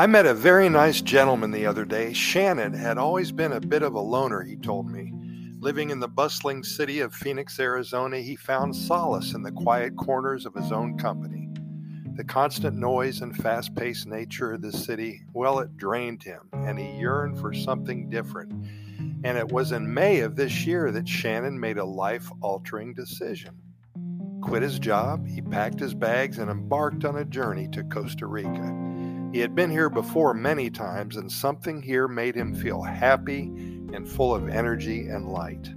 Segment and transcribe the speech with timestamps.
[0.00, 2.14] I met a very nice gentleman the other day.
[2.14, 5.12] Shannon had always been a bit of a loner, he told me.
[5.58, 10.46] Living in the bustling city of Phoenix, Arizona, he found solace in the quiet corners
[10.46, 11.50] of his own company.
[12.16, 16.78] The constant noise and fast paced nature of the city, well, it drained him, and
[16.78, 18.52] he yearned for something different.
[19.22, 23.54] And it was in May of this year that Shannon made a life altering decision.
[24.40, 28.74] Quit his job, he packed his bags, and embarked on a journey to Costa Rica.
[29.32, 33.42] He had been here before many times, and something here made him feel happy
[33.92, 35.72] and full of energy and light.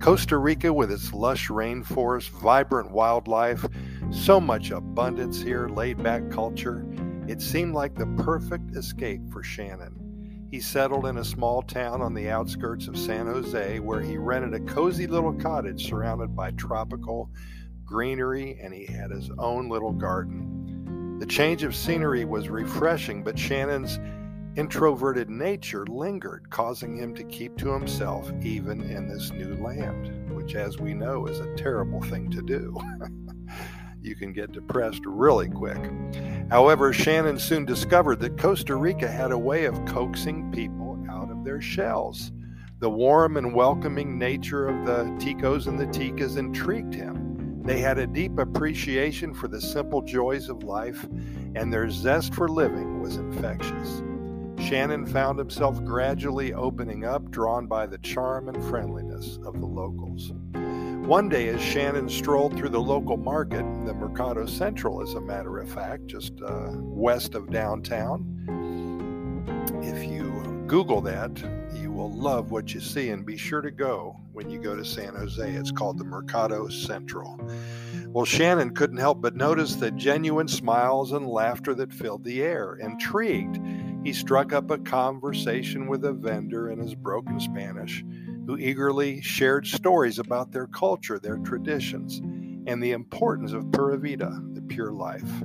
[0.00, 3.64] Costa Rica, with its lush rainforest, vibrant wildlife,
[4.10, 6.84] so much abundance here, laid back culture,
[7.28, 10.48] it seemed like the perfect escape for Shannon.
[10.50, 14.54] He settled in a small town on the outskirts of San Jose where he rented
[14.54, 17.30] a cozy little cottage surrounded by tropical
[17.84, 20.57] greenery and he had his own little garden.
[21.18, 23.98] The change of scenery was refreshing, but Shannon's
[24.54, 30.54] introverted nature lingered, causing him to keep to himself even in this new land, which,
[30.54, 32.76] as we know, is a terrible thing to do.
[34.00, 35.90] you can get depressed really quick.
[36.50, 41.44] However, Shannon soon discovered that Costa Rica had a way of coaxing people out of
[41.44, 42.30] their shells.
[42.78, 47.27] The warm and welcoming nature of the Ticos and the Ticas intrigued him.
[47.68, 51.06] They had a deep appreciation for the simple joys of life,
[51.54, 54.02] and their zest for living was infectious.
[54.58, 60.32] Shannon found himself gradually opening up, drawn by the charm and friendliness of the locals.
[61.06, 65.58] One day, as Shannon strolled through the local market, the Mercado Central, as a matter
[65.58, 68.24] of fact, just uh, west of downtown,
[69.82, 71.36] if you Google that,
[71.98, 75.16] will love what you see and be sure to go when you go to San
[75.16, 75.50] Jose.
[75.50, 77.40] It's called the Mercado Central.
[78.06, 82.76] Well, Shannon couldn't help but notice the genuine smiles and laughter that filled the air.
[82.76, 83.58] Intrigued,
[84.04, 88.04] he struck up a conversation with a vendor in his broken Spanish
[88.46, 92.20] who eagerly shared stories about their culture, their traditions,
[92.68, 95.42] and the importance of Pura Vida, the pure life.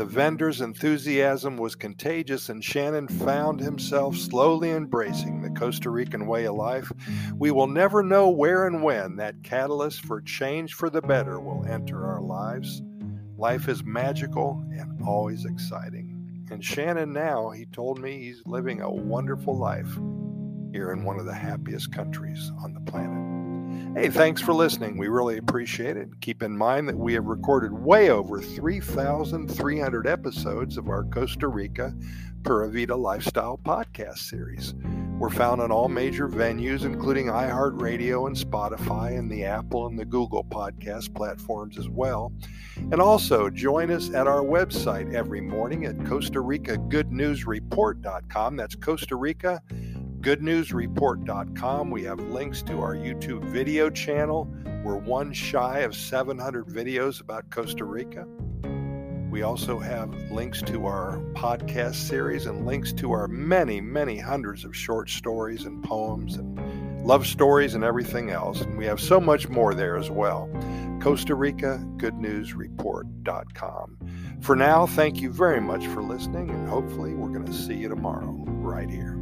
[0.00, 6.46] The vendor's enthusiasm was contagious, and Shannon found himself slowly embracing the Costa Rican way
[6.46, 6.90] of life.
[7.36, 11.66] We will never know where and when that catalyst for change for the better will
[11.66, 12.80] enter our lives.
[13.36, 16.46] Life is magical and always exciting.
[16.50, 19.98] And Shannon now, he told me he's living a wonderful life
[20.72, 23.49] here in one of the happiest countries on the planet.
[23.94, 24.96] Hey, thanks for listening.
[24.96, 26.08] We really appreciate it.
[26.20, 31.92] Keep in mind that we have recorded way over 3,300 episodes of our Costa Rica
[32.44, 34.74] Pura Vida Lifestyle podcast series.
[35.18, 40.06] We're found on all major venues, including iHeartRadio and Spotify and the Apple and the
[40.06, 42.32] Google podcast platforms as well.
[42.76, 48.56] And also join us at our website every morning at Costa Rica Good News Report.com.
[48.56, 49.60] That's Costa Rica
[50.20, 51.90] goodnewsreport.com.
[51.90, 54.52] We have links to our YouTube video channel.
[54.84, 58.26] We're one shy of 700 videos about Costa Rica.
[59.30, 64.64] We also have links to our podcast series and links to our many, many hundreds
[64.64, 68.60] of short stories and poems and love stories and everything else.
[68.60, 70.50] And we have so much more there as well.
[71.00, 71.78] Costa Rica
[72.54, 73.96] Report.com.
[74.40, 77.88] For now, thank you very much for listening, and hopefully, we're going to see you
[77.88, 79.19] tomorrow right here.